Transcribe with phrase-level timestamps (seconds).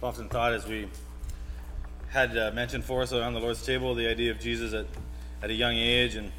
[0.00, 0.88] I've often thought as we
[2.08, 4.86] had uh, mentioned for us around the Lord's table the idea of Jesus at,
[5.42, 6.32] at a young age and,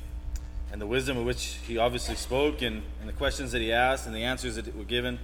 [0.72, 4.08] and the wisdom in which he obviously spoke and, and the questions that he asked
[4.08, 5.20] and the answers that were given.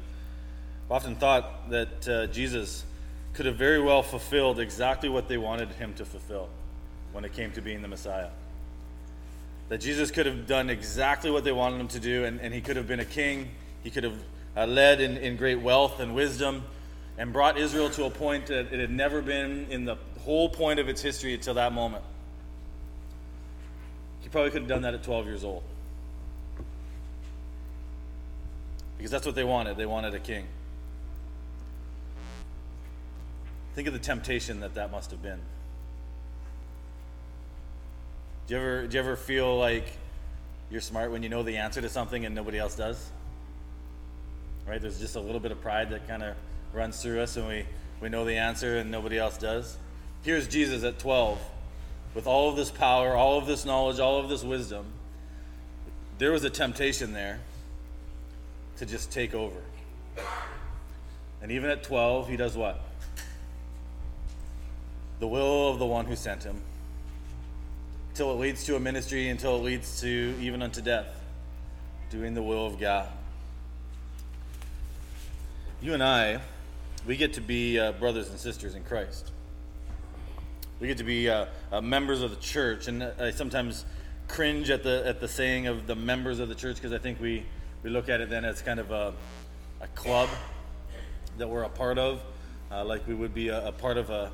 [0.85, 2.85] I've often thought that uh, Jesus
[3.33, 6.47] could have very well fulfilled exactly what they wanted him to fulfill
[7.13, 8.29] when it came to being the Messiah.
[9.69, 12.61] That Jesus could have done exactly what they wanted him to do, and, and he
[12.61, 13.49] could have been a king.
[13.81, 14.19] He could have
[14.55, 16.65] uh, led in, in great wealth and wisdom
[17.17, 20.79] and brought Israel to a point that it had never been in the whole point
[20.79, 22.03] of its history until that moment.
[24.21, 25.63] He probably could have done that at 12 years old.
[28.97, 29.77] Because that's what they wanted.
[29.77, 30.45] They wanted a king.
[33.73, 35.39] Think of the temptation that that must have been.
[38.47, 39.85] Do you ever, do you ever feel like
[40.69, 43.11] you're smart when you know the answer to something and nobody else does?
[44.67, 44.81] Right?
[44.81, 46.35] There's just a little bit of pride that kind of
[46.77, 47.65] runs through us and we,
[47.99, 49.75] we know the answer and nobody else does.
[50.21, 51.41] Here's Jesus at 12
[52.13, 54.85] with all of this power, all of this knowledge, all of this wisdom.
[56.17, 57.39] There was a temptation there
[58.77, 59.59] to just take over.
[61.41, 62.79] And even at 12, he does what?
[65.19, 66.61] The will of the one who sent him.
[68.09, 71.07] Until it leads to a ministry, until it leads to even unto death.
[72.09, 73.09] Doing the will of God.
[75.81, 76.41] You and I
[77.07, 79.31] we get to be uh, brothers and sisters in Christ.
[80.79, 83.85] We get to be uh, uh, members of the church, and I sometimes
[84.27, 87.19] cringe at the at the saying of the members of the church because I think
[87.21, 87.45] we
[87.81, 89.13] we look at it then as kind of a,
[89.79, 90.29] a club
[91.37, 92.21] that we're a part of,
[92.71, 94.31] uh, like we would be a, a part of a,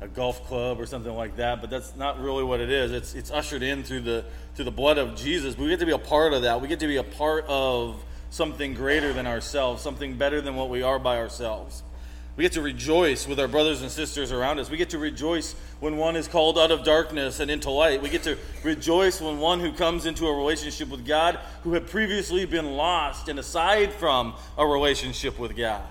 [0.00, 1.60] a golf club or something like that.
[1.60, 2.90] But that's not really what it is.
[2.90, 4.24] It's it's ushered in through the
[4.56, 5.56] through the blood of Jesus.
[5.56, 6.60] We get to be a part of that.
[6.60, 10.68] We get to be a part of something greater than ourselves, something better than what
[10.68, 11.84] we are by ourselves.
[12.36, 14.68] We get to rejoice with our brothers and sisters around us.
[14.68, 18.02] We get to rejoice when one is called out of darkness and into light.
[18.02, 21.86] We get to rejoice when one who comes into a relationship with God who had
[21.86, 25.82] previously been lost and aside from a relationship with God.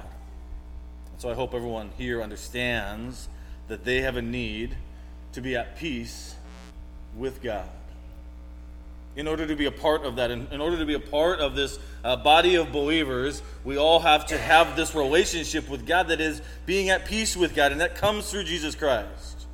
[1.17, 3.27] so I hope everyone here understands
[3.67, 4.77] that they have a need
[5.33, 6.35] to be at peace
[7.15, 7.69] with God
[9.15, 11.39] in order to be a part of that, in, in order to be a part
[11.39, 16.09] of this uh, body of believers, we all have to have this relationship with God
[16.09, 19.47] that is being at peace with God, and that comes through Jesus Christ.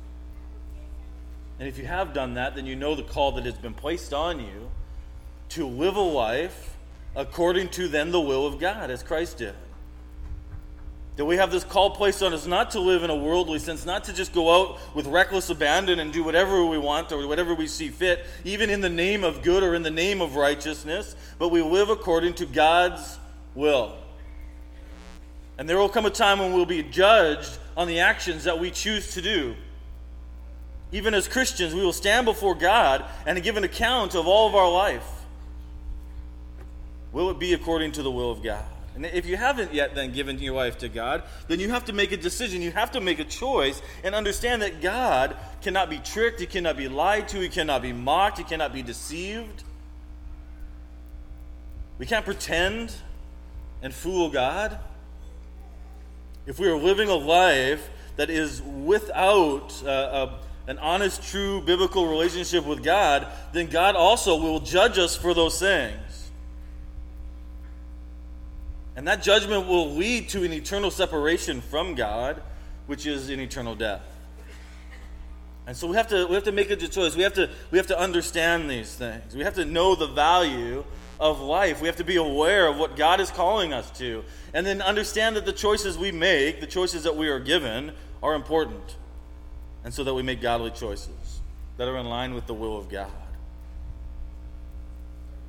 [1.58, 4.12] And if you have done that, then you know the call that has been placed
[4.12, 4.70] on you
[5.50, 6.76] to live a life
[7.14, 9.54] according to then the will of God, as Christ did.
[11.16, 13.84] That we have this call placed on us not to live in a worldly sense,
[13.84, 17.54] not to just go out with reckless abandon and do whatever we want or whatever
[17.54, 21.14] we see fit, even in the name of good or in the name of righteousness,
[21.38, 23.18] but we live according to God's
[23.54, 23.94] will.
[25.58, 28.70] And there will come a time when we'll be judged on the actions that we
[28.70, 29.54] choose to do.
[30.92, 34.54] Even as Christians, we will stand before God and give an account of all of
[34.54, 35.06] our life.
[37.12, 38.64] Will it be according to the will of God?
[38.94, 41.92] And if you haven't yet then given your life to God, then you have to
[41.92, 42.60] make a decision.
[42.60, 46.76] You have to make a choice and understand that God cannot be tricked, He cannot
[46.76, 49.64] be lied to, He cannot be mocked, He cannot be deceived.
[51.98, 52.92] We can't pretend
[53.82, 54.78] and fool God.
[56.46, 60.28] If we are living a life that is without uh,
[60.68, 65.34] a, an honest, true biblical relationship with God, then God also will judge us for
[65.34, 65.96] those things.
[68.96, 72.42] And that judgment will lead to an eternal separation from God,
[72.86, 74.02] which is an eternal death.
[75.66, 77.14] And so we have to we have to make a choice.
[77.14, 79.34] We have to we have to understand these things.
[79.34, 80.84] We have to know the value
[81.20, 81.80] of life.
[81.80, 84.24] We have to be aware of what God is calling us to.
[84.52, 87.92] And then understand that the choices we make, the choices that we are given,
[88.22, 88.96] are important.
[89.84, 91.40] And so that we make godly choices
[91.76, 93.10] that are in line with the will of God.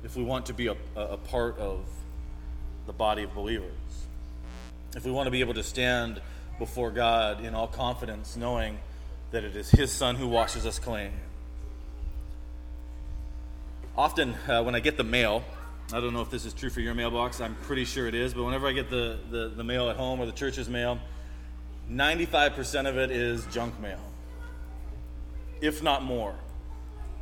[0.04, 1.80] If we want to be a, a part of
[2.86, 3.70] the body of believers.
[4.96, 6.20] If we want to be able to stand
[6.58, 8.78] before God in all confidence, knowing
[9.32, 11.10] that it is His Son who washes us clean.
[13.96, 15.44] Often, uh, when I get the mail,
[15.92, 18.34] I don't know if this is true for your mailbox, I'm pretty sure it is,
[18.34, 20.98] but whenever I get the, the, the mail at home or the church's mail,
[21.90, 24.00] 95% of it is junk mail,
[25.60, 26.34] if not more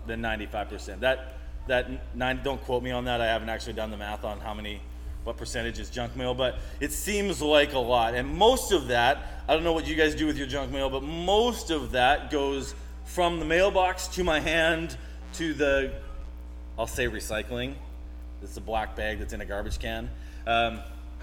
[0.06, 1.00] than 95%.
[1.00, 1.34] That,
[1.66, 3.20] that nine, don't quote me on that.
[3.20, 4.80] I haven't actually done the math on how many
[5.24, 8.14] what percentage is junk mail, but it seems like a lot.
[8.14, 10.90] And most of that, I don't know what you guys do with your junk mail,
[10.90, 12.74] but most of that goes
[13.04, 14.96] from the mailbox to my hand
[15.34, 15.92] to the,
[16.78, 17.74] I'll say recycling.
[18.42, 20.10] It's a black bag that's in a garbage can.
[20.46, 20.80] Um,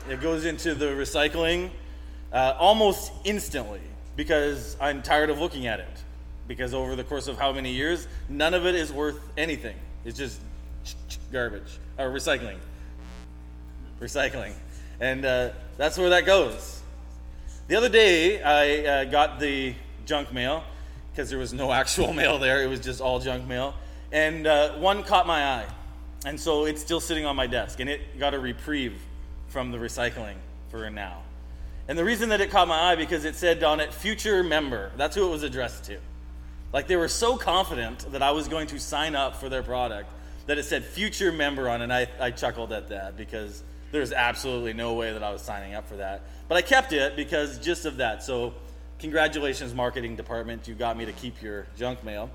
[0.10, 1.72] it goes into the recycling
[2.32, 3.82] uh, almost instantly.
[4.20, 6.04] because I'm tired of looking at it.
[6.46, 9.78] Because over the course of how many years, none of it is worth anything.
[10.04, 10.42] It's just
[11.32, 12.58] garbage or recycling.
[14.00, 14.54] Recycling.
[15.00, 16.82] And uh, that's where that goes.
[17.68, 19.76] The other day, I uh, got the
[20.06, 20.64] junk mail
[21.12, 23.76] because there was no actual mail there, it was just all junk mail.
[24.12, 25.66] And uh, one caught my eye.
[26.26, 29.00] And so it's still sitting on my desk, and it got a reprieve
[29.48, 30.36] from the recycling
[30.70, 31.22] for now.
[31.88, 34.92] And the reason that it caught my eye because it said on it future member.
[34.96, 35.98] That's who it was addressed to.
[36.72, 40.10] Like they were so confident that I was going to sign up for their product
[40.46, 41.86] that it said future member on it.
[41.86, 45.74] And I, I chuckled at that because there's absolutely no way that I was signing
[45.74, 46.22] up for that.
[46.48, 48.24] But I kept it because just of that.
[48.24, 48.54] So
[49.00, 50.68] congratulations, marketing department.
[50.68, 52.30] You got me to keep your junk mail.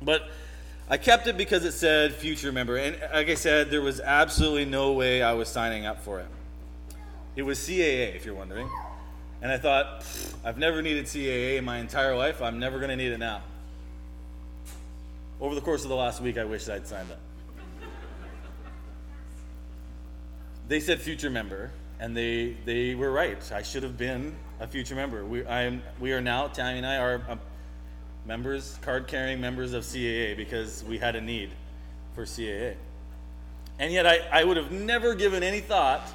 [0.00, 0.28] But
[0.88, 2.76] I kept it because it said future member.
[2.76, 6.26] And like I said, there was absolutely no way I was signing up for it.
[7.36, 8.68] It was CAA, if you're wondering.
[9.42, 10.04] And I thought,
[10.44, 12.42] I've never needed CAA in my entire life.
[12.42, 13.42] I'm never going to need it now.
[15.40, 17.20] Over the course of the last week, I wish I'd signed up.
[20.68, 23.40] They said future member, and they, they were right.
[23.52, 25.24] I should have been a future member.
[25.24, 27.36] We, I am, we are now, Tammy and I are uh,
[28.26, 31.50] members, card carrying members of CAA because we had a need
[32.14, 32.74] for CAA.
[33.78, 36.06] And yet, I, I would have never given any thought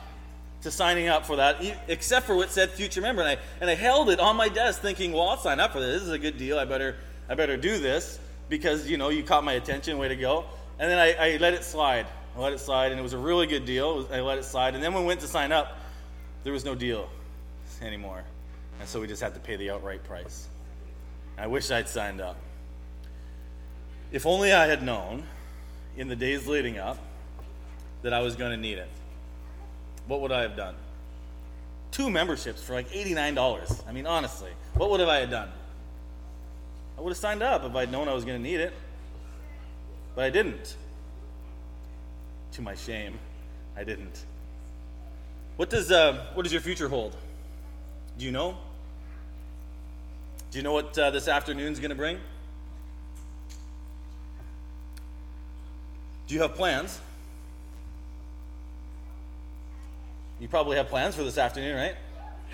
[0.61, 1.57] to signing up for that,
[1.87, 3.23] except for what said future member.
[3.23, 5.79] And I, and I held it on my desk thinking, well, I'll sign up for
[5.79, 5.93] this.
[5.93, 6.59] This is a good deal.
[6.59, 6.97] I better,
[7.27, 8.19] I better do this
[8.49, 9.97] because, you know, you caught my attention.
[9.97, 10.45] Way to go.
[10.77, 12.05] And then I, I let it slide.
[12.35, 14.07] I let it slide, and it was a really good deal.
[14.11, 14.75] I let it slide.
[14.75, 15.77] And then when we went to sign up,
[16.43, 17.09] there was no deal
[17.81, 18.23] anymore.
[18.79, 20.47] And so we just had to pay the outright price.
[21.37, 22.37] I wish I'd signed up.
[24.11, 25.23] If only I had known
[25.95, 26.97] in the days leading up
[28.01, 28.89] that I was going to need it
[30.07, 30.75] what would I have done?
[31.91, 33.87] Two memberships for like $89.
[33.87, 35.49] I mean, honestly, what would have I have done?
[36.97, 38.73] I would have signed up if I'd known I was going to need it.
[40.15, 40.75] But I didn't.
[42.53, 43.17] To my shame,
[43.75, 44.25] I didn't.
[45.55, 47.15] What does, uh, what does your future hold?
[48.17, 48.57] Do you know?
[50.51, 52.19] Do you know what uh, this afternoon's going to bring?
[56.27, 56.99] Do you have plans?
[60.39, 61.95] You probably have plans for this afternoon, right?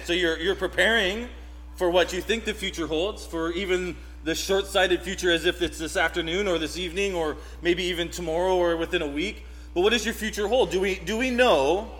[0.05, 1.27] So you're, you're preparing
[1.75, 5.61] for what you think the future holds, for even the short sighted future as if
[5.61, 9.43] it's this afternoon or this evening or maybe even tomorrow or within a week.
[9.73, 10.71] But what does your future hold?
[10.71, 11.91] Do we, do we know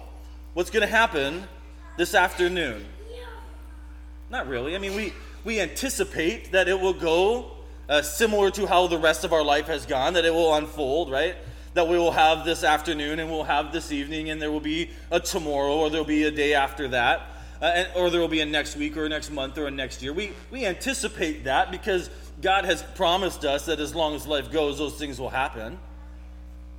[0.54, 1.48] what's going to happen
[1.98, 2.86] this afternoon?
[4.30, 4.76] Not really.
[4.76, 5.14] I mean, we,
[5.44, 7.52] we anticipate that it will go
[7.88, 11.12] uh, similar to how the rest of our life has gone, that it will unfold,
[11.12, 11.36] right?
[11.74, 14.90] that we will have this afternoon and we'll have this evening and there will be
[15.12, 17.22] a tomorrow or there'll be a day after that
[17.62, 19.72] uh, and, or there will be a next week or a next month or a
[19.72, 20.12] next year.
[20.12, 22.10] We, we anticipate that because
[22.42, 25.78] God has promised us that as long as life goes, those things will happen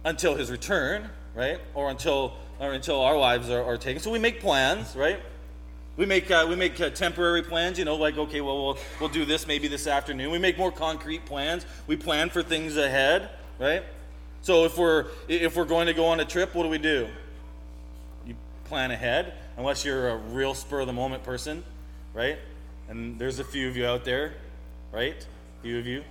[0.04, 1.60] until his return, right?
[1.74, 4.02] Or until, or until our lives are, are taken.
[4.02, 5.20] So we make plans, right?
[5.96, 9.08] We make, uh, we make uh, temporary plans, you know, like, okay, well, we'll we'll
[9.10, 10.30] do this maybe this afternoon.
[10.30, 11.66] We make more concrete plans.
[11.86, 13.82] We plan for things ahead, right?
[14.40, 17.08] So if we're if we're going to go on a trip, what do we do?
[18.26, 21.62] You plan ahead, unless you're a real spur of the moment person,
[22.14, 22.38] right?
[22.88, 24.32] And there's a few of you out there,
[24.92, 25.16] right?
[25.58, 26.02] A few of you,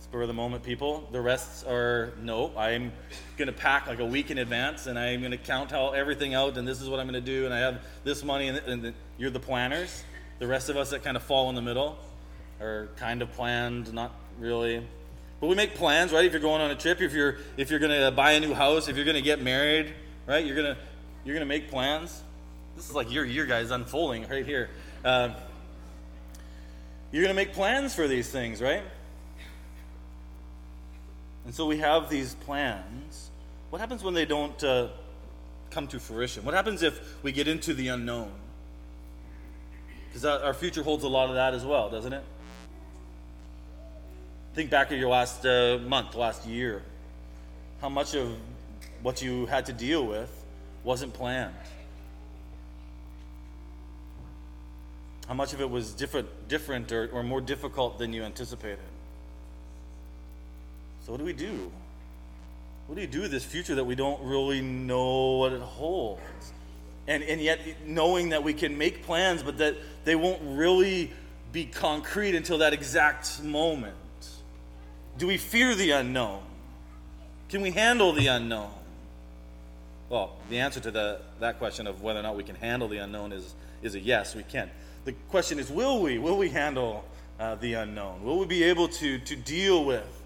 [0.00, 1.08] spur of the moment people.
[1.12, 2.52] The rest are no.
[2.56, 2.92] I'm
[3.38, 6.66] to pack like a week in advance, and I'm to count how everything out, and
[6.66, 9.40] this is what I'm to do, and I have this money, and, and you're the
[9.40, 10.02] planners.
[10.38, 11.98] The rest of us that kind of fall in the middle
[12.60, 14.86] are kind of planned, not really.
[15.40, 16.24] But we make plans, right?
[16.24, 18.88] If you're going on a trip, if you're if you're to buy a new house,
[18.88, 19.94] if you're to get married,
[20.26, 20.44] right?
[20.44, 20.76] You're gonna
[21.24, 22.22] you're gonna make plans.
[22.76, 24.70] This is like your year, guys, unfolding right here.
[25.04, 25.30] Uh,
[27.12, 28.82] you're to make plans for these things, right?
[31.44, 33.30] And so we have these plans.
[33.70, 34.88] What happens when they don't uh,
[35.70, 36.44] come to fruition?
[36.44, 38.30] What happens if we get into the unknown?
[40.08, 42.24] Because our future holds a lot of that as well, doesn't it?
[44.54, 46.82] Think back to your last uh, month, last year.
[47.80, 48.36] How much of
[49.02, 50.44] what you had to deal with
[50.82, 51.54] wasn't planned?
[55.28, 58.80] How much of it was different, different or, or more difficult than you anticipated?
[61.04, 61.70] So, what do we do?
[62.86, 66.20] What do you do with this future that we don't really know what it holds?
[67.06, 71.12] And, and yet, knowing that we can make plans, but that they won't really
[71.52, 73.94] be concrete until that exact moment.
[75.18, 76.42] Do we fear the unknown?
[77.48, 78.70] Can we handle the unknown?
[80.08, 82.98] Well, the answer to the, that question of whether or not we can handle the
[82.98, 84.70] unknown is, is a yes, we can.
[85.04, 86.18] the question is will we?
[86.18, 87.04] Will we handle
[87.38, 88.24] uh, the unknown?
[88.24, 90.19] Will we be able to, to deal with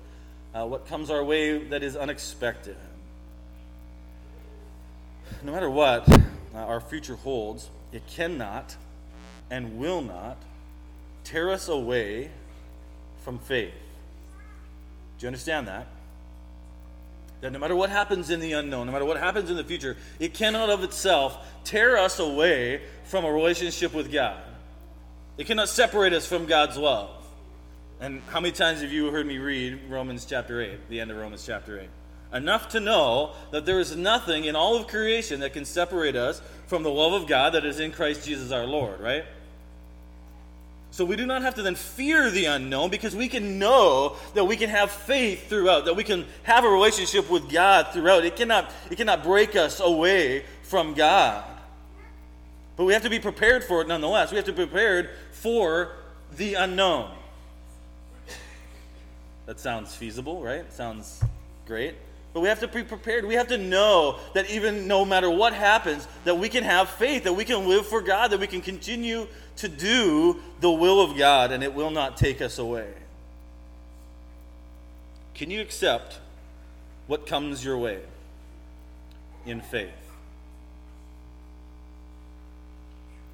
[0.55, 2.77] uh, what comes our way that is unexpected?
[5.43, 8.77] No matter what uh, our future holds, it cannot
[9.51, 10.37] and will not
[11.25, 12.31] tear us away
[13.25, 13.75] from faith.
[15.19, 15.87] Do you understand that?
[17.41, 19.97] That no matter what happens in the unknown, no matter what happens in the future,
[20.19, 24.41] it cannot of itself tear us away from a relationship with God.
[25.37, 27.24] It cannot separate us from God's love.
[28.05, 31.17] And how many times have you heard me read Romans chapter 8, the end of
[31.17, 31.89] Romans chapter 8?
[32.35, 36.43] Enough to know that there is nothing in all of creation that can separate us
[36.67, 39.25] from the love of God that is in Christ Jesus our Lord, right?
[40.91, 44.45] So we do not have to then fear the unknown because we can know that
[44.45, 48.27] we can have faith throughout, that we can have a relationship with God throughout.
[48.27, 51.43] It cannot, it cannot break us away from God.
[52.77, 54.31] But we have to be prepared for it nonetheless.
[54.31, 55.93] We have to be prepared for
[56.37, 57.11] the unknown.
[59.47, 60.73] That sounds feasible, right?
[60.73, 61.23] Sounds
[61.67, 61.95] great.
[62.33, 63.25] But we have to be prepared.
[63.25, 67.25] We have to know that even no matter what happens, that we can have faith,
[67.25, 71.17] that we can live for God, that we can continue to do the will of
[71.17, 72.93] God and it will not take us away.
[75.35, 76.19] Can you accept
[77.07, 78.01] what comes your way
[79.47, 79.91] in faith?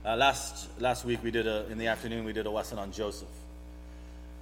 [0.05, 2.90] Uh, last, last week we did a, in the afternoon we did a lesson on
[2.93, 3.29] Joseph.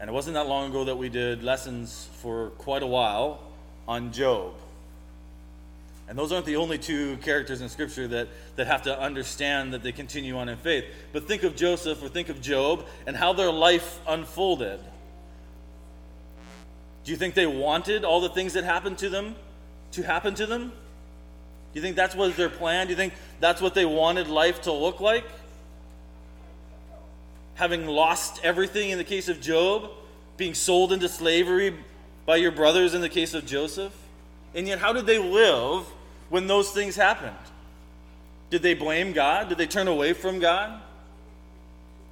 [0.00, 3.40] And it wasn't that long ago that we did lessons for quite a while
[3.86, 4.54] on Job.
[6.08, 9.82] And those aren't the only two characters in Scripture that, that have to understand that
[9.82, 10.84] they continue on in faith.
[11.12, 14.80] But think of Joseph or think of Job and how their life unfolded.
[17.04, 19.34] Do you think they wanted all the things that happened to them
[19.92, 20.68] to happen to them?
[20.68, 20.72] Do
[21.74, 22.86] you think that's was their plan?
[22.86, 25.24] Do you think that's what they wanted life to look like?
[27.58, 29.90] Having lost everything in the case of Job,
[30.36, 31.74] being sold into slavery
[32.24, 33.92] by your brothers in the case of Joseph?
[34.54, 35.84] And yet, how did they live
[36.28, 37.36] when those things happened?
[38.50, 39.48] Did they blame God?
[39.48, 40.80] Did they turn away from God?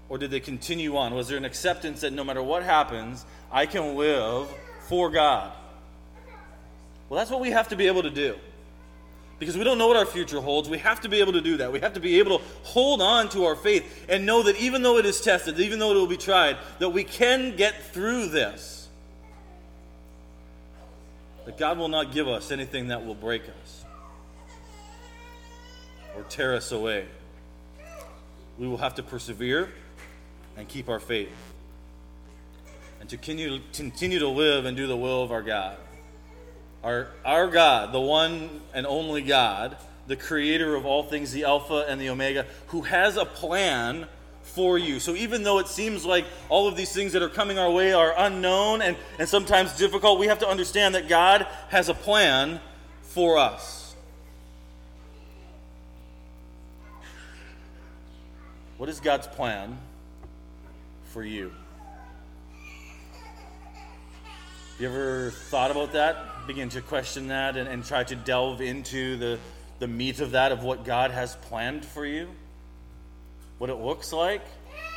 [0.08, 1.14] Or did they continue on?
[1.14, 4.48] Was there an acceptance that no matter what happens, I can live
[4.88, 5.52] for God?
[7.08, 8.36] Well, that's what we have to be able to do.
[9.38, 10.68] Because we don't know what our future holds.
[10.68, 11.70] We have to be able to do that.
[11.70, 14.82] We have to be able to hold on to our faith and know that even
[14.82, 18.28] though it is tested, even though it will be tried, that we can get through
[18.28, 18.88] this.
[21.44, 23.84] That God will not give us anything that will break us
[26.16, 27.04] or tear us away.
[28.58, 29.70] We will have to persevere
[30.56, 31.28] and keep our faith
[33.00, 33.60] and to continue,
[34.18, 35.76] to live and do the will of our God.
[36.86, 39.76] Our, our God, the one and only God,
[40.06, 44.06] the creator of all things, the Alpha and the Omega, who has a plan
[44.42, 45.00] for you.
[45.00, 47.92] So even though it seems like all of these things that are coming our way
[47.92, 52.60] are unknown and, and sometimes difficult, we have to understand that God has a plan
[53.02, 53.96] for us.
[58.76, 59.76] What is God's plan
[61.06, 61.50] for you?
[64.78, 66.35] You ever thought about that?
[66.46, 69.38] Begin to question that and, and try to delve into the,
[69.80, 72.28] the meat of that, of what God has planned for you?
[73.58, 74.42] What it looks like?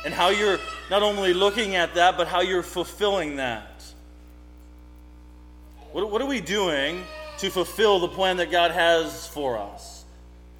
[0.04, 0.58] And how you're
[0.90, 3.84] not only looking at that, but how you're fulfilling that.
[5.90, 7.02] What, what are we doing
[7.38, 10.04] to fulfill the plan that God has for us?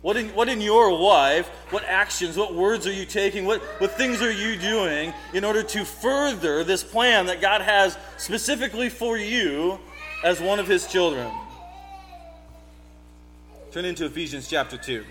[0.03, 3.93] What in, what in your life, what actions, what words are you taking, what, what
[3.93, 9.17] things are you doing in order to further this plan that God has specifically for
[9.17, 9.79] you
[10.25, 11.31] as one of His children?
[13.73, 15.05] Turn into Ephesians chapter 2.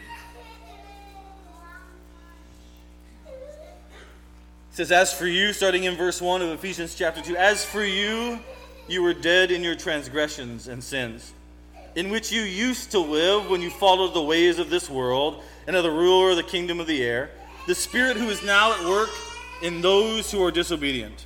[3.28, 3.36] It
[4.72, 8.40] says, As for you, starting in verse 1 of Ephesians chapter 2, as for you,
[8.88, 11.34] you were dead in your transgressions and sins
[11.96, 15.76] in which you used to live when you followed the ways of this world and
[15.76, 17.30] of the ruler of the kingdom of the air,
[17.68, 19.10] the Spirit who is now at work
[19.62, 21.26] in those who are disobedient.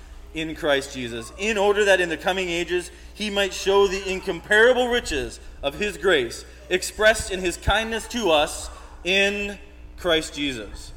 [0.33, 4.87] in Christ Jesus, in order that in the coming ages he might show the incomparable
[4.87, 8.69] riches of his grace expressed in his kindness to us
[9.03, 9.57] in
[9.97, 10.93] Christ Jesus.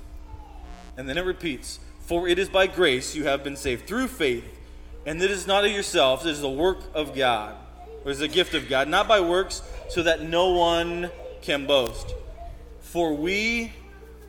[0.97, 4.45] And then it repeats, For it is by grace you have been saved through faith,
[5.05, 7.57] and it is not of yourselves, it is the work of God,
[8.05, 11.11] or is a gift of God, not by works, so that no one
[11.43, 12.15] can boast.
[12.81, 13.73] For we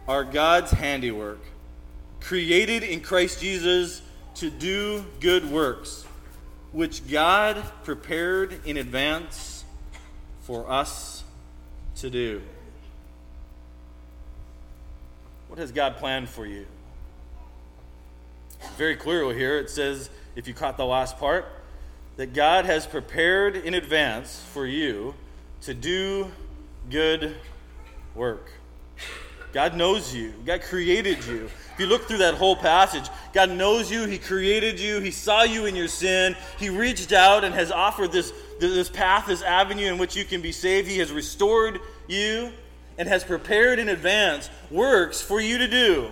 [0.07, 1.39] are God's handiwork,
[2.19, 4.01] created in Christ Jesus
[4.35, 6.05] to do good works,
[6.71, 9.63] which God prepared in advance
[10.41, 11.23] for us
[11.97, 12.41] to do.
[15.47, 16.65] What has God planned for you?
[18.77, 21.45] Very clearly here it says, if you caught the last part,
[22.17, 25.13] that God has prepared in advance for you
[25.61, 26.31] to do
[26.89, 27.35] good
[28.13, 28.51] work.
[29.53, 30.33] God knows you.
[30.45, 31.49] God created you.
[31.75, 34.05] If you look through that whole passage, God knows you.
[34.05, 35.01] He created you.
[35.01, 36.37] He saw you in your sin.
[36.57, 40.41] He reached out and has offered this, this path, this avenue in which you can
[40.41, 40.87] be saved.
[40.87, 42.53] He has restored you
[42.97, 46.11] and has prepared in advance works for you to do.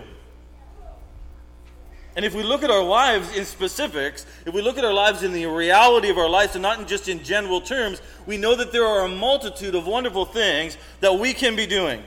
[2.14, 5.22] And if we look at our lives in specifics, if we look at our lives
[5.22, 8.54] in the reality of our lives and not in just in general terms, we know
[8.54, 12.02] that there are a multitude of wonderful things that we can be doing.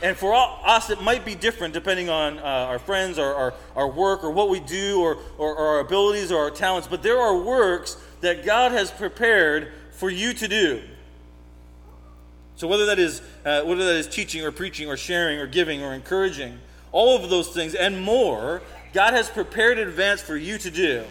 [0.00, 3.88] And for us, it might be different depending on uh, our friends or our, our
[3.88, 6.86] work or what we do or, or, or our abilities or our talents.
[6.86, 10.82] But there are works that God has prepared for you to do.
[12.54, 15.82] So whether that is uh, whether that is teaching or preaching or sharing or giving
[15.82, 16.58] or encouraging,
[16.90, 18.62] all of those things and more,
[18.92, 21.04] God has prepared in advance for you to do.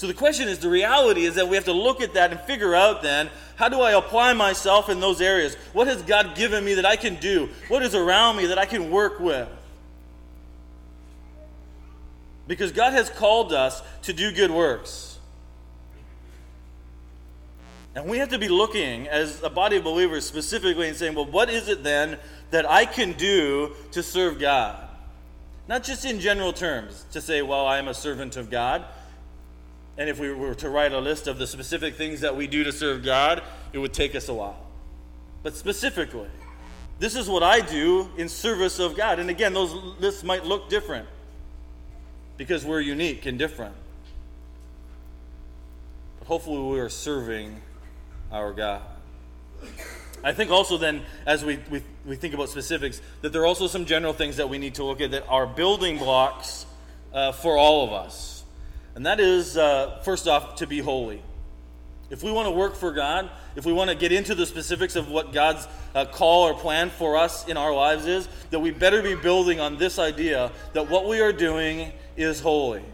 [0.00, 2.40] So the question is the reality is that we have to look at that and
[2.40, 5.56] figure out then how do I apply myself in those areas?
[5.74, 7.50] What has God given me that I can do?
[7.68, 9.46] What is around me that I can work with?
[12.46, 15.18] Because God has called us to do good works.
[17.94, 21.26] And we have to be looking as a body of believers specifically and saying, well,
[21.26, 22.18] what is it then
[22.52, 24.82] that I can do to serve God?
[25.68, 28.86] Not just in general terms, to say, well, I am a servant of God.
[29.98, 32.64] And if we were to write a list of the specific things that we do
[32.64, 34.66] to serve God, it would take us a while.
[35.42, 36.28] But specifically,
[36.98, 39.18] this is what I do in service of God.
[39.18, 41.08] And again, those lists might look different
[42.36, 43.74] because we're unique and different.
[46.18, 47.60] But hopefully, we are serving
[48.30, 48.82] our God.
[50.22, 53.66] I think also then, as we, we, we think about specifics, that there are also
[53.66, 56.66] some general things that we need to look at that are building blocks
[57.14, 58.39] uh, for all of us.
[58.94, 61.22] And that is, uh, first off, to be holy.
[62.10, 64.96] If we want to work for God, if we want to get into the specifics
[64.96, 68.72] of what God's uh, call or plan for us in our lives is, that we
[68.72, 72.84] better be building on this idea that what we are doing is holy,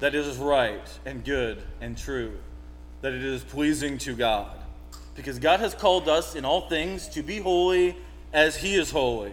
[0.00, 2.38] that it is right and good and true
[3.02, 4.56] that it is pleasing to God.
[5.14, 7.96] Because God has called us in all things to be holy
[8.32, 9.32] as he is holy.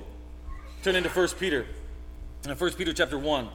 [0.83, 1.65] Turn into 1 Peter.
[2.43, 3.47] In 1 Peter chapter 1.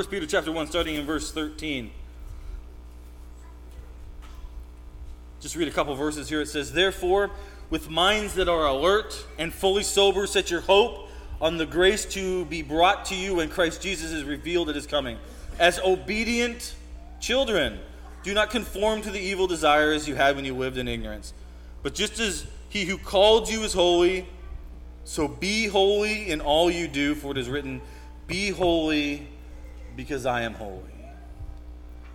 [0.00, 1.90] First Peter chapter 1, starting in verse 13.
[5.40, 6.40] Just read a couple verses here.
[6.40, 7.30] It says, Therefore,
[7.68, 12.46] with minds that are alert and fully sober, set your hope on the grace to
[12.46, 15.18] be brought to you when Christ Jesus is revealed at his coming.
[15.58, 16.74] As obedient
[17.20, 17.78] children,
[18.22, 21.34] do not conform to the evil desires you had when you lived in ignorance.
[21.82, 24.26] But just as he who called you is holy,
[25.04, 27.82] so be holy in all you do, for it is written,
[28.26, 29.28] Be holy
[30.00, 30.80] because I am holy.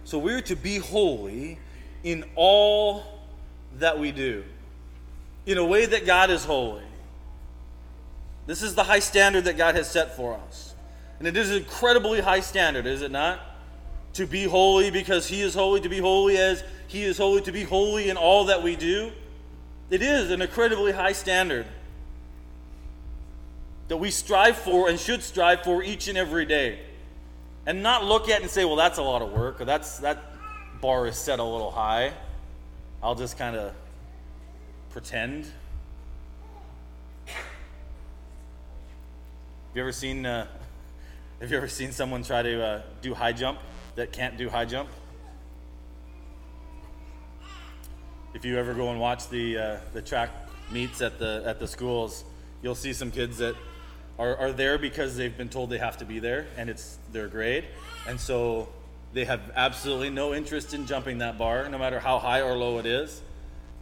[0.06, 1.60] So we're to be holy
[2.04, 3.04] in all
[3.78, 4.44] that we do,
[5.46, 6.82] in a way that God is holy.
[8.48, 10.74] This is the high standard that God has set for us.
[11.20, 13.40] And it is an incredibly high standard, is it not?
[14.14, 17.52] To be holy because He is holy, to be holy as He is holy, to
[17.52, 19.12] be holy in all that we do.
[19.92, 21.68] It is an incredibly high standard
[23.90, 26.80] that we strive for and should strive for each and every day.
[27.66, 30.20] And not look at and say, well, that's a lot of work, or that's that
[30.82, 32.14] bar is set a little high.
[33.02, 33.74] I'll just kind of
[34.92, 35.52] pretend
[39.76, 40.26] Have you ever seen?
[40.26, 40.48] Uh,
[41.42, 43.60] have you ever seen someone try to uh, do high jump
[43.96, 44.88] that can't do high jump?
[48.34, 50.30] If you ever go and watch the uh, the track
[50.72, 52.24] meets at the at the schools,
[52.64, 53.54] you'll see some kids that
[54.18, 57.28] are, are there because they've been told they have to be there and it's their
[57.28, 57.66] grade,
[58.08, 58.70] and so
[59.14, 62.80] they have absolutely no interest in jumping that bar, no matter how high or low
[62.80, 63.22] it is,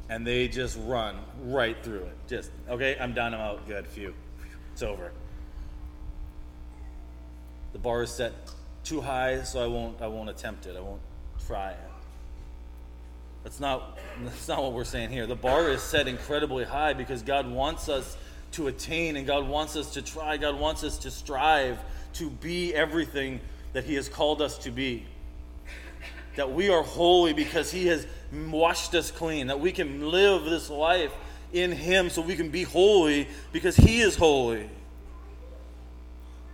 [0.10, 2.18] and they just run right through it.
[2.28, 3.34] Just okay, I'm done.
[3.34, 3.68] I'm out.
[3.68, 3.88] Good.
[3.88, 4.14] Phew.
[4.74, 5.12] It's over
[7.74, 8.32] the bar is set
[8.84, 10.78] too high, so I won't I won't attempt it.
[10.78, 11.02] I won't
[11.46, 11.78] try it.
[13.44, 15.28] That's not, that's not what we're saying here.
[15.28, 18.16] The bar is set incredibly high because God wants us
[18.54, 20.38] to attain and God wants us to try.
[20.38, 21.80] God wants us to strive
[22.14, 23.42] to be everything
[23.74, 25.06] that He has called us to be.
[26.36, 29.48] That we are holy because He has washed us clean.
[29.48, 31.14] That we can live this life
[31.52, 34.70] in Him so we can be holy because He is holy.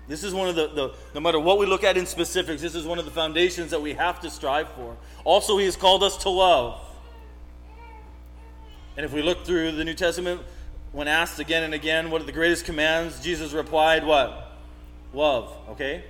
[0.08, 2.74] This is one of the, the, no matter what we look at in specifics, this
[2.74, 4.98] is one of the foundations that we have to strive for.
[5.24, 6.82] Also, He has called us to love.
[8.98, 10.42] And if we look through the New Testament,
[10.92, 13.22] when asked again and again, what are the greatest commands?
[13.22, 14.52] Jesus replied, What?
[15.14, 16.04] Love, okay?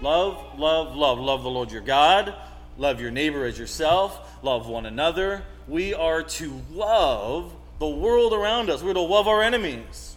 [0.00, 1.18] Love, love, love.
[1.18, 2.34] Love the Lord your God.
[2.76, 4.38] Love your neighbor as yourself.
[4.42, 5.42] Love one another.
[5.66, 8.82] We are to love the world around us.
[8.82, 10.16] We're to love our enemies.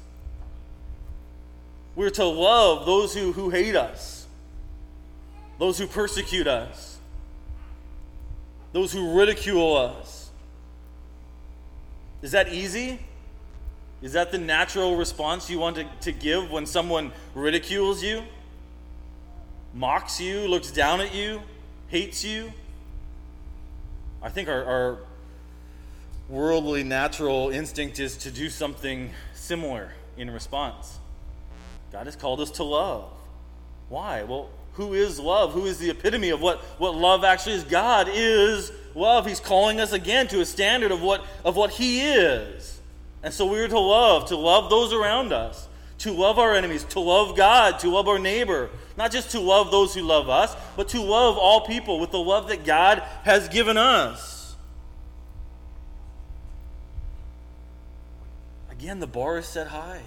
[1.95, 4.26] We're to love those who, who hate us,
[5.60, 6.97] those who persecute us,
[8.71, 10.30] those who ridicule us.
[12.21, 13.00] Is that easy?
[14.01, 18.23] Is that the natural response you want to, to give when someone ridicules you,
[19.73, 21.41] mocks you, looks down at you,
[21.87, 22.51] hates you?
[24.23, 24.97] I think our, our
[26.29, 30.97] worldly natural instinct is to do something similar in response.
[31.91, 33.11] God has called us to love.
[33.89, 34.23] Why?
[34.23, 35.53] Well, who is love?
[35.53, 37.63] Who is the epitome of what, what love actually is?
[37.65, 39.25] God is love.
[39.25, 42.79] He's calling us again to a standard of what, of what He is.
[43.23, 45.67] And so we are to love, to love those around us,
[45.99, 48.69] to love our enemies, to love God, to love our neighbor.
[48.97, 52.19] Not just to love those who love us, but to love all people with the
[52.19, 54.55] love that God has given us.
[58.71, 60.01] Again, the bar is set high.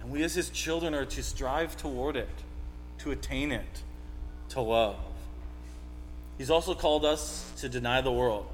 [0.00, 2.28] And we as his children are to strive toward it,
[2.98, 3.82] to attain it,
[4.50, 4.96] to love.
[6.36, 8.48] He's also called us to deny the world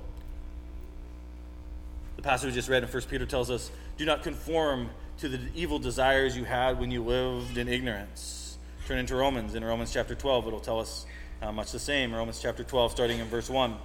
[2.24, 5.78] passage we just read in 1 Peter tells us do not conform to the evil
[5.78, 8.56] desires you had when you lived in ignorance.
[8.88, 9.54] Turn into Romans.
[9.54, 11.06] In Romans chapter 12, it'll tell us
[11.42, 12.12] uh, much the same.
[12.12, 13.76] Romans chapter 12, starting in verse 1.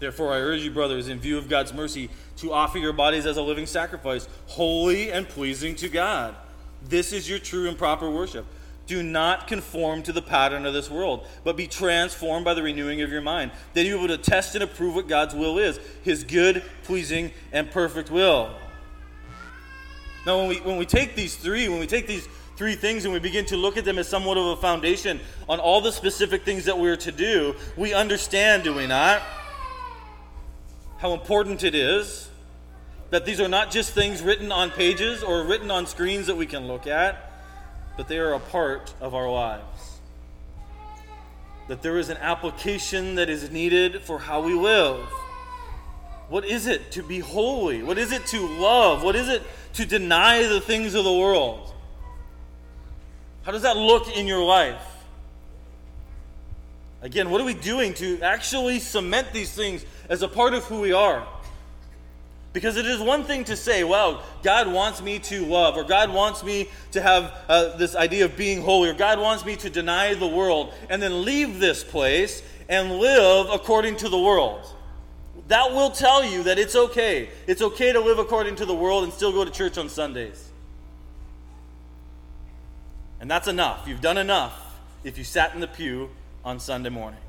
[0.00, 3.36] Therefore, I urge you, brothers, in view of God's mercy, to offer your bodies as
[3.36, 6.34] a living sacrifice, holy and pleasing to God.
[6.82, 8.44] This is your true and proper worship.
[8.86, 13.00] Do not conform to the pattern of this world, but be transformed by the renewing
[13.00, 13.50] of your mind.
[13.72, 17.32] Then you'll be able to test and approve what God's will is his good, pleasing,
[17.52, 18.54] and perfect will.
[20.26, 23.12] Now, when we, when we take these three, when we take these three things and
[23.12, 26.44] we begin to look at them as somewhat of a foundation on all the specific
[26.44, 29.22] things that we're to do, we understand, do we not,
[30.98, 32.28] how important it is
[33.10, 36.46] that these are not just things written on pages or written on screens that we
[36.46, 37.23] can look at
[37.96, 39.98] but they are a part of our lives.
[41.68, 45.00] That there is an application that is needed for how we live.
[46.28, 47.82] What is it to be holy?
[47.82, 49.02] What is it to love?
[49.02, 49.42] What is it
[49.74, 51.72] to deny the things of the world?
[53.44, 54.82] How does that look in your life?
[57.02, 60.80] Again, what are we doing to actually cement these things as a part of who
[60.80, 61.26] we are?
[62.54, 66.10] Because it is one thing to say, well, God wants me to love, or God
[66.10, 69.68] wants me to have uh, this idea of being holy, or God wants me to
[69.68, 74.64] deny the world, and then leave this place and live according to the world.
[75.48, 77.28] That will tell you that it's okay.
[77.48, 80.52] It's okay to live according to the world and still go to church on Sundays.
[83.20, 83.88] And that's enough.
[83.88, 86.08] You've done enough if you sat in the pew
[86.44, 87.20] on Sunday morning.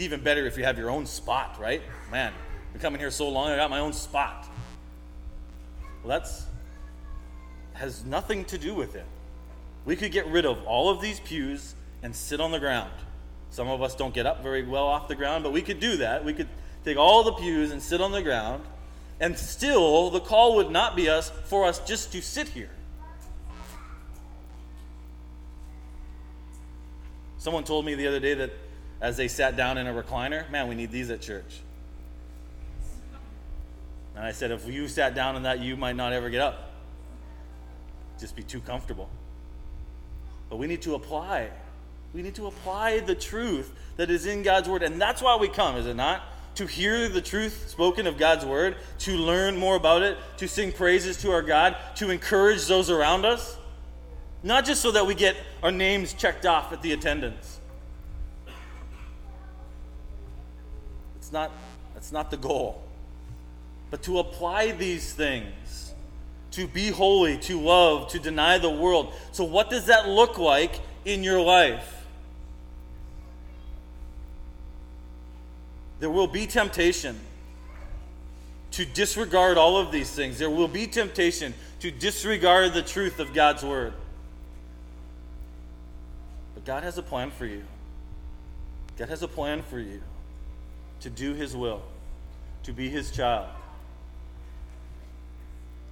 [0.00, 1.82] It's even better if you have your own spot, right?
[2.10, 2.32] Man,
[2.72, 4.48] been coming here so long, I got my own spot.
[6.02, 6.46] Well, that's
[7.74, 9.04] has nothing to do with it.
[9.84, 12.90] We could get rid of all of these pews and sit on the ground.
[13.50, 15.98] Some of us don't get up very well off the ground, but we could do
[15.98, 16.24] that.
[16.24, 16.48] We could
[16.82, 18.64] take all the pews and sit on the ground,
[19.20, 22.70] and still the call would not be us for us just to sit here.
[27.36, 28.50] Someone told me the other day that
[29.00, 30.48] as they sat down in a recliner.
[30.50, 31.60] Man, we need these at church.
[34.14, 36.72] And I said, if you sat down in that, you might not ever get up.
[38.18, 39.08] Just be too comfortable.
[40.50, 41.48] But we need to apply.
[42.12, 44.82] We need to apply the truth that is in God's word.
[44.82, 46.22] And that's why we come, is it not?
[46.56, 50.72] To hear the truth spoken of God's word, to learn more about it, to sing
[50.72, 53.56] praises to our God, to encourage those around us.
[54.42, 57.59] Not just so that we get our names checked off at the attendance
[61.32, 61.50] Not,
[61.94, 62.82] that's not the goal.
[63.90, 65.92] But to apply these things,
[66.52, 69.12] to be holy, to love, to deny the world.
[69.32, 72.04] So, what does that look like in your life.
[75.98, 77.18] There will be temptation
[78.72, 80.38] to disregard all of these things.
[80.38, 83.92] There will be temptation to disregard the truth of God's word.
[86.54, 87.64] But God has a plan for you.
[88.96, 90.02] God has a plan for you
[91.00, 91.82] to do His will,
[92.64, 93.48] to be His child,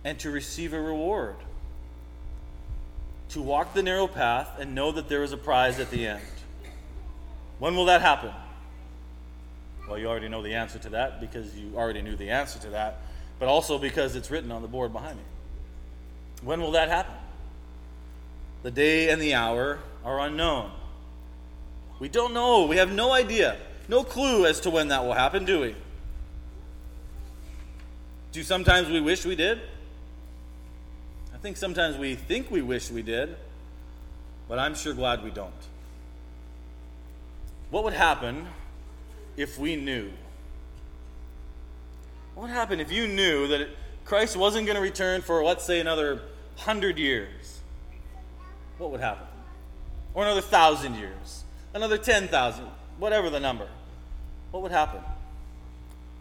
[0.04, 1.36] and to receive a reward.
[3.30, 6.22] To walk the narrow path and know that there is a prize at the end.
[7.58, 8.32] When will that happen?
[9.86, 12.70] Well, you already know the answer to that because you already knew the answer to
[12.70, 13.02] that,
[13.38, 15.24] but also because it's written on the board behind me.
[16.42, 17.14] When will that happen?
[18.62, 20.70] The day and the hour are unknown.
[22.00, 22.66] We don't know.
[22.66, 23.56] We have no idea,
[23.88, 25.74] no clue as to when that will happen, do we?
[28.32, 29.60] Do sometimes we wish we did?
[31.34, 33.36] I think sometimes we think we wish we did,
[34.48, 35.52] but I'm sure glad we don't.
[37.70, 38.46] What would happen
[39.36, 40.10] if we knew?
[42.34, 43.68] What would happen if you knew that
[44.04, 46.22] Christ wasn't going to return for, let's say, another
[46.56, 47.60] hundred years?
[48.78, 49.26] What would happen?
[50.14, 51.44] Or another thousand years?
[51.74, 52.64] Another 10,000?
[52.98, 53.68] Whatever the number.
[54.50, 55.00] What would happen?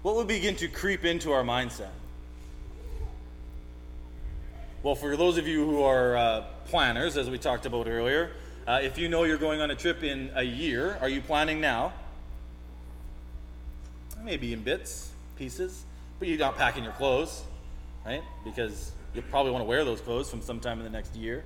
[0.01, 1.89] What would begin to creep into our mindset?
[4.83, 8.31] Well, for those of you who are uh, planners, as we talked about earlier,
[8.67, 11.59] uh, if you know you're going on a trip in a year, are you planning
[11.59, 11.93] now?
[14.23, 15.83] Maybe in bits, pieces,
[16.19, 17.43] but you're not packing your clothes,
[18.05, 18.21] right?
[18.43, 21.43] Because you'll probably want to wear those clothes from sometime in the next year.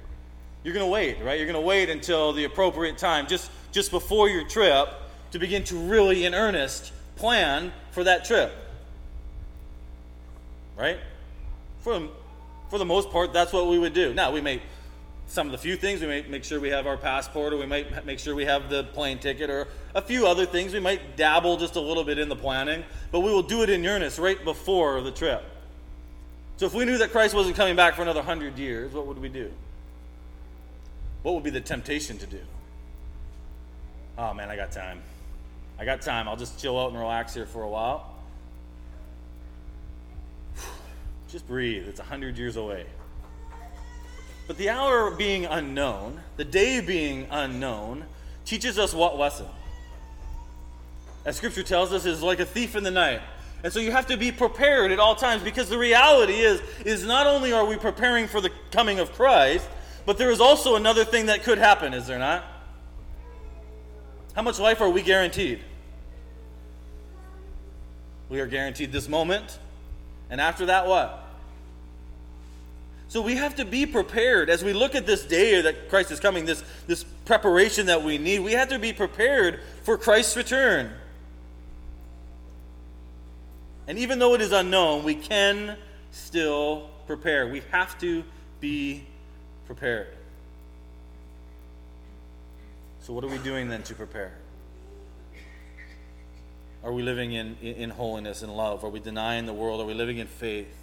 [0.63, 1.37] You're going to wait, right?
[1.37, 4.89] You're going to wait until the appropriate time, just, just before your trip,
[5.31, 8.51] to begin to really, in earnest, plan for that trip.
[10.77, 10.99] Right?
[11.81, 12.07] For,
[12.69, 14.13] for the most part, that's what we would do.
[14.13, 14.61] Now, we may,
[15.27, 17.65] some of the few things, we may make sure we have our passport, or we
[17.65, 20.73] might make sure we have the plane ticket, or a few other things.
[20.73, 23.69] We might dabble just a little bit in the planning, but we will do it
[23.69, 25.43] in earnest right before the trip.
[26.57, 29.19] So if we knew that Christ wasn't coming back for another hundred years, what would
[29.19, 29.51] we do?
[31.23, 32.39] What would be the temptation to do?
[34.17, 35.01] Oh man, I got time.
[35.81, 36.27] I got time.
[36.27, 38.13] I'll just chill out and relax here for a while.
[41.27, 41.87] Just breathe.
[41.87, 42.85] It's a hundred years away.
[44.45, 48.05] But the hour being unknown, the day being unknown,
[48.45, 49.47] teaches us what lesson?
[51.25, 53.21] As scripture tells us, is like a thief in the night.
[53.63, 57.03] And so you have to be prepared at all times because the reality is, is
[57.07, 59.67] not only are we preparing for the coming of Christ,
[60.05, 62.43] but there is also another thing that could happen, is there not?
[64.35, 65.61] How much life are we guaranteed?
[68.31, 69.59] We are guaranteed this moment.
[70.29, 71.27] And after that, what?
[73.09, 76.21] So we have to be prepared as we look at this day that Christ is
[76.21, 78.39] coming, this, this preparation that we need.
[78.39, 80.93] We have to be prepared for Christ's return.
[83.85, 85.75] And even though it is unknown, we can
[86.11, 87.49] still prepare.
[87.49, 88.23] We have to
[88.61, 89.03] be
[89.65, 90.07] prepared.
[93.01, 94.31] So, what are we doing then to prepare?
[96.83, 98.83] Are we living in, in holiness and love?
[98.83, 99.81] Are we denying the world?
[99.81, 100.73] Are we living in faith?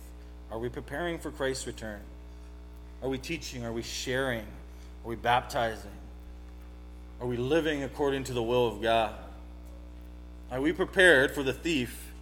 [0.51, 2.01] Are we preparing for Christ's return?
[3.03, 3.65] Are we teaching?
[3.65, 4.47] Are we sharing?
[5.05, 5.91] Are we baptizing?
[7.21, 9.15] Are we living according to the will of God?
[10.51, 12.13] Are we prepared for the thief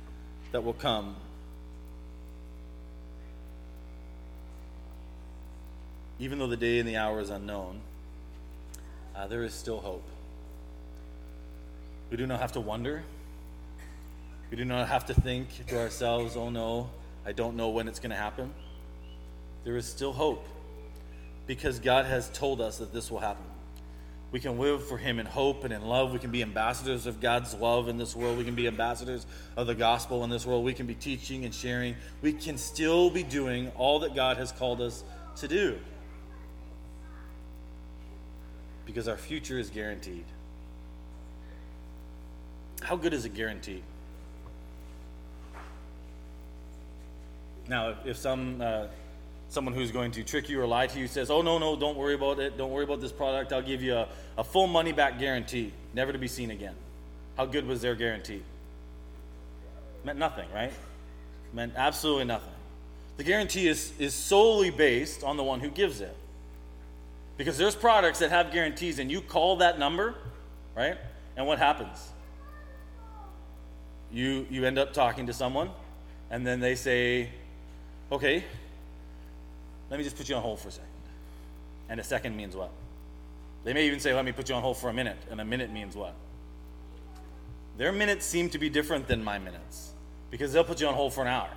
[0.53, 1.17] that will come?
[6.19, 7.81] even though the day and the hour is unknown,
[9.15, 10.05] uh, there is still hope.
[12.11, 13.03] We do not have to wonder.
[14.51, 16.91] We do not have to think to ourselves, oh no,
[17.25, 18.53] I don't know when it's going to happen.
[19.65, 20.47] There is still hope
[21.47, 23.45] because God has told us that this will happen.
[24.33, 26.13] We can live for Him in hope and in love.
[26.13, 28.39] We can be ambassadors of God's love in this world.
[28.39, 30.65] We can be ambassadors of the gospel in this world.
[30.65, 31.97] We can be teaching and sharing.
[32.23, 35.05] We can still be doing all that God has called us
[35.37, 35.79] to do
[38.85, 40.25] because our future is guaranteed.
[42.83, 43.83] How good is a guarantee?
[47.68, 48.87] Now, if, if some uh,
[49.48, 51.96] someone who's going to trick you or lie to you says, "Oh no, no, don't
[51.96, 52.57] worry about it.
[52.57, 53.52] Don't worry about this product.
[53.52, 56.74] I'll give you a, a full money back guarantee, never to be seen again."
[57.37, 58.42] How good was their guarantee?
[60.05, 60.72] Meant nothing, right?
[61.52, 62.52] Meant absolutely nothing.
[63.16, 66.16] The guarantee is, is solely based on the one who gives it.
[67.37, 70.14] Because there's products that have guarantees, and you call that number,
[70.74, 70.96] right?
[71.37, 72.09] And what happens?
[74.11, 75.70] You, you end up talking to someone,
[76.31, 77.31] and then they say,
[78.12, 78.45] okay,
[79.90, 80.88] let me just put you on hold for a second.
[81.88, 82.71] And a second means what?
[83.64, 85.16] They may even say, let me put you on hold for a minute.
[85.31, 86.14] And a minute means what?
[87.79, 89.90] Their minutes seem to be different than my minutes
[90.31, 91.51] because they'll put you on hold for an hour.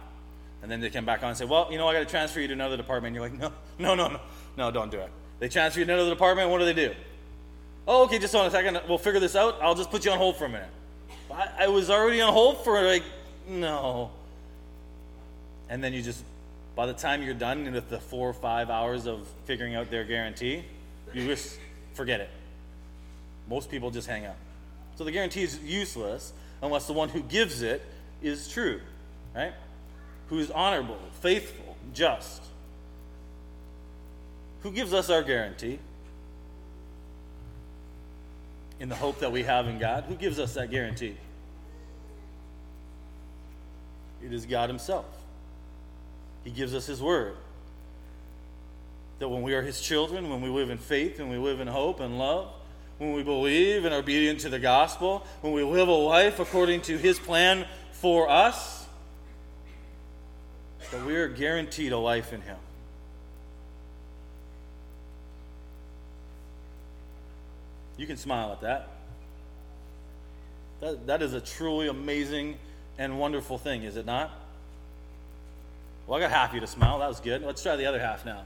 [0.61, 2.39] And then they come back on and say, well, you know, I got to transfer
[2.39, 3.15] you to another department.
[3.15, 4.19] And you're like, no, no, no, no,
[4.57, 5.09] no, don't do it.
[5.39, 6.49] They transfer you to another department.
[6.49, 6.93] What do they do?
[7.87, 8.81] Oh, okay, just on a second.
[8.87, 9.57] We'll figure this out.
[9.61, 10.69] I'll just put you on hold for a minute.
[11.31, 13.03] I, I was already on hold for like,
[13.47, 14.11] no.
[15.69, 16.23] And then you just,
[16.79, 20.05] by the time you're done with the four or five hours of figuring out their
[20.05, 20.63] guarantee,
[21.13, 21.59] you just
[21.93, 22.29] forget it.
[23.49, 24.37] Most people just hang up.
[24.95, 27.81] So the guarantee is useless unless the one who gives it
[28.21, 28.79] is true,
[29.35, 29.51] right?
[30.29, 32.43] Who is honorable, faithful, just.
[34.63, 35.79] Who gives us our guarantee?
[38.79, 40.05] In the hope that we have in God?
[40.05, 41.17] Who gives us that guarantee?
[44.23, 45.19] It is God Himself.
[46.49, 47.35] He gives us His Word.
[49.19, 51.67] That when we are His children, when we live in faith, and we live in
[51.67, 52.51] hope and love,
[52.97, 56.81] when we believe and are obedient to the gospel, when we live a life according
[56.81, 58.87] to His plan for us,
[60.91, 62.57] that we are guaranteed a life in Him.
[67.95, 68.89] You can smile at that.
[70.81, 72.57] That, that is a truly amazing
[72.97, 74.31] and wonderful thing, is it not?
[76.09, 76.97] Well, I got half you to smile.
[76.97, 77.43] That was good.
[77.43, 78.41] Let's try the other half now.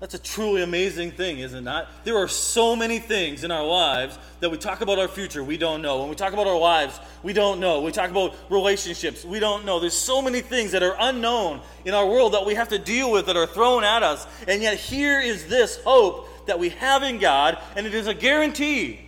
[0.00, 1.88] That's a truly amazing thing, isn't it not?
[2.02, 5.56] There are so many things in our lives that we talk about our future, we
[5.56, 6.00] don't know.
[6.00, 7.82] When we talk about our lives, we don't know.
[7.82, 9.78] We talk about relationships, we don't know.
[9.78, 13.12] There's so many things that are unknown in our world that we have to deal
[13.12, 14.26] with that are thrown at us.
[14.48, 18.14] And yet, here is this hope that we have in God, and it is a
[18.14, 19.00] guarantee.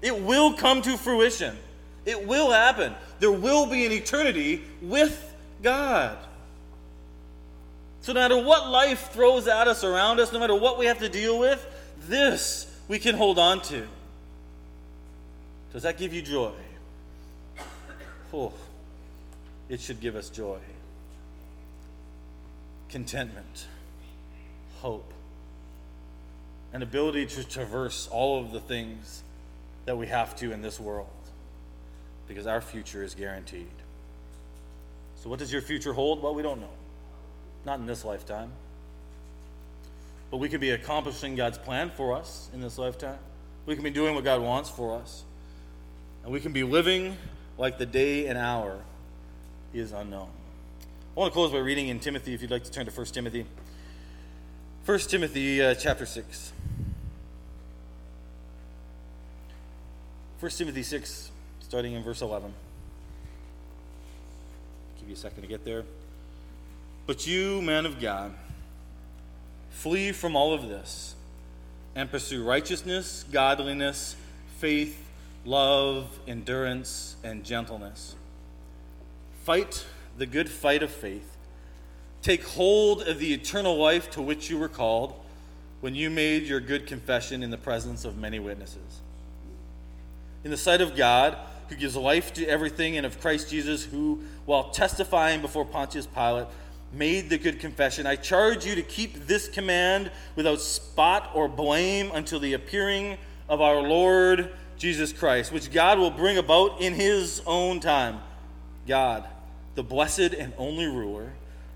[0.00, 1.58] It will come to fruition,
[2.06, 2.94] it will happen.
[3.20, 6.18] There will be an eternity with God.
[8.00, 10.98] So, no matter what life throws at us around us, no matter what we have
[10.98, 11.64] to deal with,
[12.06, 13.86] this we can hold on to.
[15.72, 16.52] Does that give you joy?
[18.32, 18.52] Oh,
[19.68, 20.58] it should give us joy,
[22.88, 23.66] contentment,
[24.80, 25.12] hope,
[26.72, 29.22] an ability to traverse all of the things
[29.84, 31.06] that we have to in this world
[32.26, 33.70] because our future is guaranteed.
[35.24, 36.22] So, what does your future hold?
[36.22, 36.68] Well, we don't know.
[37.64, 38.52] Not in this lifetime.
[40.30, 43.16] But we could be accomplishing God's plan for us in this lifetime.
[43.64, 45.22] We can be doing what God wants for us.
[46.24, 47.16] And we can be living
[47.56, 48.80] like the day and hour
[49.72, 50.28] is unknown.
[51.16, 53.06] I want to close by reading in Timothy, if you'd like to turn to 1
[53.06, 53.46] Timothy.
[54.84, 56.52] 1 Timothy uh, chapter 6.
[60.38, 62.52] 1 Timothy 6, starting in verse 11.
[65.04, 65.84] Give you a second to get there.
[67.06, 68.32] But you, man of God,
[69.68, 71.14] flee from all of this
[71.94, 74.16] and pursue righteousness, godliness,
[74.56, 75.06] faith,
[75.44, 78.14] love, endurance, and gentleness.
[79.42, 79.84] Fight
[80.16, 81.36] the good fight of faith.
[82.22, 85.12] Take hold of the eternal life to which you were called
[85.82, 89.02] when you made your good confession in the presence of many witnesses.
[90.44, 91.36] In the sight of God,
[91.68, 96.46] who gives life to everything, and of Christ Jesus, who, while testifying before Pontius Pilate,
[96.92, 98.06] made the good confession.
[98.06, 103.60] I charge you to keep this command without spot or blame until the appearing of
[103.60, 108.20] our Lord Jesus Christ, which God will bring about in his own time.
[108.86, 109.26] God,
[109.74, 111.32] the blessed and only ruler,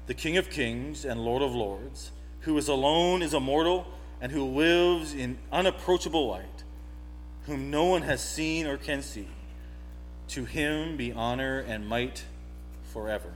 [0.07, 3.87] the King of kings and Lord of lords, who is alone is immortal
[4.20, 6.64] and who lives in unapproachable light,
[7.46, 9.29] whom no one has seen or can see.
[10.28, 12.24] To him be honor and might
[12.92, 13.32] forever.